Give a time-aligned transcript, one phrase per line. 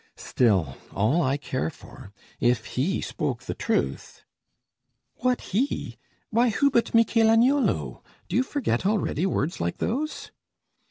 [0.17, 4.23] Still, all I care for, if he spoke the truth,
[5.17, 5.99] (What he?
[6.31, 8.01] why, who but Michel Agnolo?
[8.27, 10.31] Do you forget already words like those?)